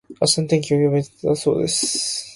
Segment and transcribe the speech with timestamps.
[0.19, 2.27] 明日の天気は雨だそうです。